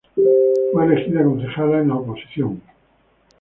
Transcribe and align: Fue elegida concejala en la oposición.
Fue 0.73 0.83
elegida 0.83 1.23
concejala 1.23 1.77
en 1.77 1.89
la 1.89 1.95
oposición. 1.97 2.59